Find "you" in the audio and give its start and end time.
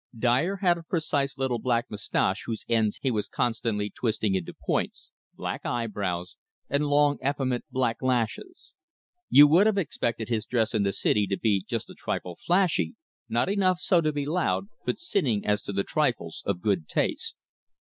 9.29-9.45